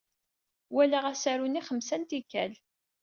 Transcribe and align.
Walaɣ 0.73 1.03
asaru-nni 1.11 1.61
xemsa 1.67 1.97
n 1.97 2.03
tikkal. 2.09 2.53